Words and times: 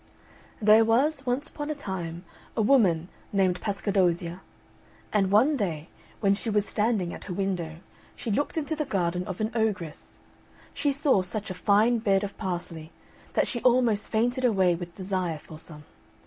There 0.59 0.83
was, 0.83 1.27
once 1.27 1.47
upon 1.47 1.69
a 1.69 1.75
time, 1.75 2.25
a 2.57 2.61
woman 2.63 3.07
named 3.31 3.61
Pascadozzia, 3.61 4.41
and 5.13 5.29
one 5.29 5.55
day, 5.55 5.89
when 6.21 6.33
she 6.33 6.49
was 6.49 6.65
standing 6.65 7.13
at 7.13 7.25
her 7.25 7.33
window, 7.35 7.75
which 8.25 8.35
looked 8.35 8.57
into 8.57 8.75
the 8.75 8.83
garden 8.83 9.23
of 9.27 9.39
an 9.41 9.51
ogress, 9.53 10.17
she 10.73 10.91
saw 10.91 11.21
such 11.21 11.51
a 11.51 11.53
fine 11.53 11.99
bed 11.99 12.23
of 12.23 12.35
parsley 12.39 12.91
that 13.33 13.45
she 13.45 13.61
almost 13.61 14.09
fainted 14.09 14.43
away 14.43 14.73
with 14.73 14.95
desire 14.95 15.37
for 15.37 15.59
some. 15.59 15.85